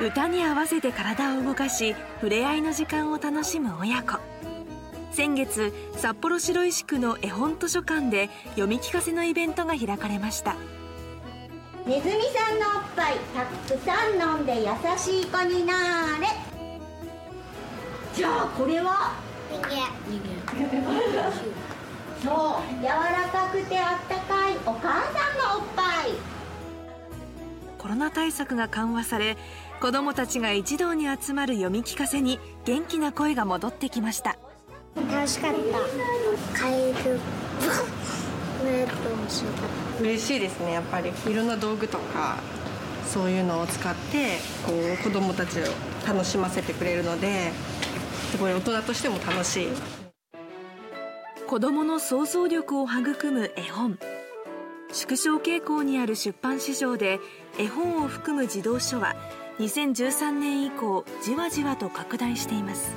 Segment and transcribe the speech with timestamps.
[0.00, 4.18] 歌に合わせて体を動かし触れ合いの時間を楽しむ親子。
[5.12, 10.56] 先月札幌白石区の絵本図書館で読み聞かせのイベントが開かれました。
[11.86, 14.68] ネズミさんのおっぱいたくさん飲んで優
[14.98, 15.74] しい子にな
[16.20, 16.28] れ。
[18.14, 19.16] じゃあこれは？
[22.22, 22.62] そう。
[22.80, 22.94] 柔ら
[23.32, 25.87] かくてあったかいお母さんのおっぱい
[27.88, 29.38] コロナ対策が緩和され
[29.80, 34.36] 子どもたちが一堂に集まる読み聞かせに元気な声が戻ってきました。
[35.10, 36.58] 楽しかった。
[36.58, 37.18] カエル
[40.02, 40.72] 嬉しいですね。
[40.72, 41.10] やっぱり。
[41.26, 42.36] いろんな道具とか
[43.06, 44.36] そういうのを使って
[44.66, 45.62] こう子どもたちを
[46.06, 47.52] 楽しませてくれるので
[48.32, 49.68] すごい大人としても楽しい。
[51.46, 53.98] 子どもの想像力を育む絵本
[54.92, 57.20] 縮小傾向にある出版市場で
[57.58, 59.14] 絵本を含む児童書は
[59.58, 62.94] 2013年以降じわじわと拡大しています。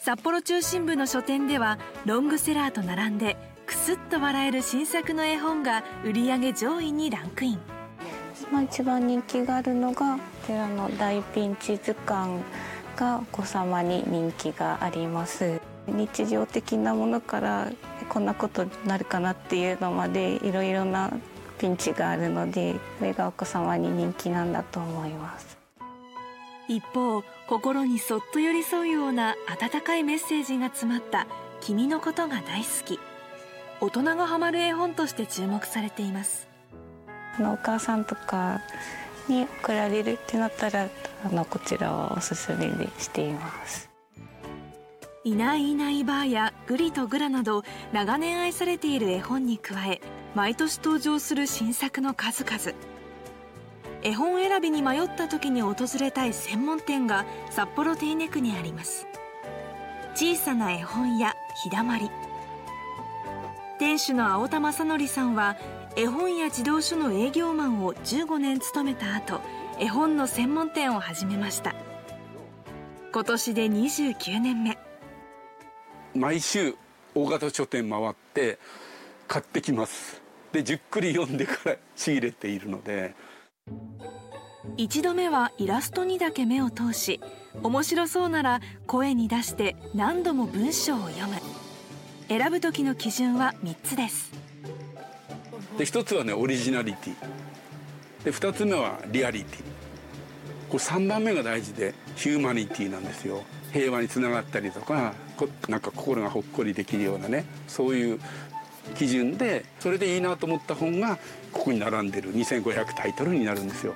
[0.00, 3.36] 札幌中心部の書店ではロングセラーと並んで
[3.66, 7.58] くすっと笑える新作の絵本が売り上げ上位にランクイン。
[8.52, 12.40] まあ、一番人気があるのがこちらの大ピンチ図鑑
[12.94, 15.60] がお子様に人気があります。
[15.88, 17.70] 日常的なものから
[18.08, 21.10] こんなことになるかなっていうのまでいろいろな
[21.58, 25.56] ピンチがあるのでこれがお子様に人気なんだと思います。
[26.68, 31.28] 一方心にそっと寄り添うような温かいメッセージが詰まった
[31.62, 32.98] 「君のことが大好き」
[33.80, 36.48] 大人がハマる絵本として注目されています。
[37.38, 38.60] あのお母さんとか
[39.28, 40.88] に送られるってなったら
[41.24, 43.90] あのこちらをおすすめでしています
[45.26, 50.00] いないいないばあやグリとグラなど長年愛されている絵本に加え
[50.36, 52.78] 毎年登場する新作の数々。
[54.04, 59.08] 絵本選びに迷った時に訪れたい専門店が札幌手稲区にあります。
[60.14, 61.34] 小さな絵本屋
[61.64, 62.08] ひだまり。
[63.80, 65.56] 店主の青田正則さんは
[65.96, 69.40] 絵本や児童書の営業マンを15年務めた後
[69.80, 71.74] 絵本の専門店を始めました。
[73.12, 74.85] 今年で29年目。
[76.16, 76.74] 毎週
[77.14, 78.58] 大型書店回って
[79.28, 80.20] 買ってきます。
[80.52, 83.14] でじっくり読んでから仕入れているので。
[84.76, 87.20] 一度目はイラストにだけ目を通し
[87.62, 91.34] 面白そうなら声に出して何度も文章を読む。
[92.28, 94.32] 選ぶ時の基準は3つです。
[95.78, 97.14] で一つはねオリジナリティ。
[98.24, 99.60] で二つ目はリアリティ。
[100.68, 103.42] これ3番目が大事でヒューマニティなんですよ。
[103.72, 105.25] 平和につながったりとかこ
[105.68, 108.20] なんか心がほっこりできるようなねそういう
[108.94, 111.18] 基準でそれでいいなと思った本が
[111.52, 113.94] ここに並んでる2500タイトルになるんですよ。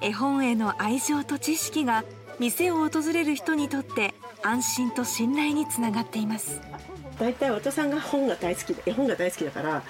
[0.00, 2.04] 絵本への愛情と知識が
[2.38, 6.60] 店を訪れる人にとって安心と信頼につながっています。
[7.18, 9.82] 大体お父さんが本が大好きで絵本が大好きだから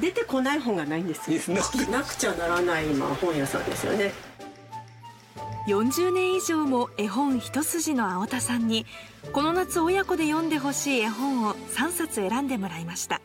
[0.00, 1.56] 出てこない本がないんですよ。
[1.90, 4.12] なくちゃならない今本屋さんですよね
[5.66, 8.86] 40年以上も絵本一筋の青田さんに
[9.32, 13.20] この夏親子で読んでほしい絵本を3冊選んでもらいました。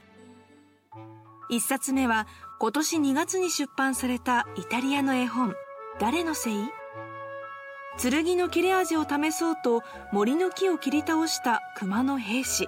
[1.51, 2.28] 1冊目は
[2.59, 5.53] 今年2月に出版されたイタリアの絵本
[6.00, 6.69] 「誰のせい?」
[8.01, 12.68] 剣の切れ味を試そうと森の木を切り倒した熊の兵士。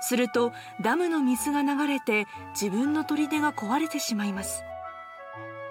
[0.00, 2.26] するとダムの水が流れて
[2.60, 4.64] 自分の砦が壊れてしまいます。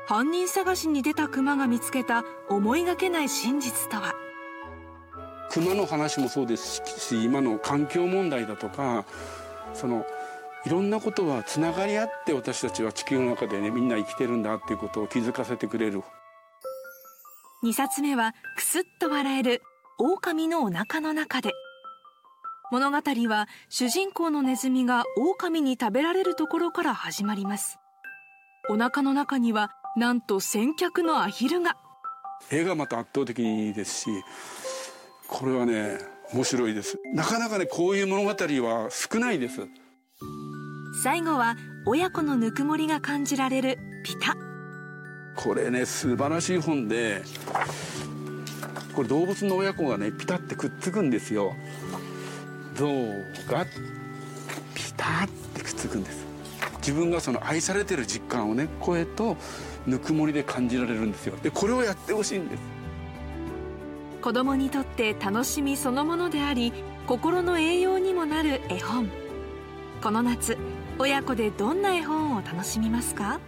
[0.07, 4.13] 犯人探しに出た熊が見つけた思いがけない真実とは？
[5.51, 9.05] 熊の話もそうですし今の環境問題だとか
[9.73, 10.05] その
[10.65, 16.03] いろんなことはつながり合って私たちは地球の中でねみんな生きてるんだっていうことを気づかせてくれる。
[17.63, 19.61] 2冊目はくすっと笑える
[19.99, 21.51] 狼のお腹の中で。
[22.71, 27.77] 物語は主人公のネズミが狼に食べられるところから始まります。
[28.69, 31.75] お腹の中にはなんと先客のアヒルが。
[32.49, 34.09] 絵がまた圧倒的にいいですし
[35.27, 35.99] これはね
[36.33, 36.97] 面白いです。
[37.13, 39.67] なかなかねこういう物語は少ないです。
[41.03, 41.55] 最後は
[41.85, 44.35] 親子のぬくもりが感じられるピタ。
[45.35, 47.21] これね素晴らしい本で
[48.93, 51.53] これ動物の親子がねピタってくっつくんですよ。
[52.75, 52.87] 象
[53.49, 53.65] が？
[54.73, 56.25] ピタってくっつくんです
[56.81, 59.37] 自分がその愛されてる実感をね声と
[59.85, 61.35] ぬくもりで感じられるんですよ。
[61.41, 62.61] でこれをやってほしいんです。
[64.21, 66.73] 子供にとって楽しみそのものであり
[67.07, 69.09] 心の栄養にもなる絵本。
[70.01, 70.57] この夏
[70.99, 73.39] 親子でどんな絵本を楽しみますか？